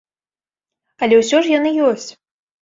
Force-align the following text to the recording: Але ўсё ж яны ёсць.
Але 1.03 1.19
ўсё 1.19 1.37
ж 1.45 1.53
яны 1.59 1.75
ёсць. 1.91 2.09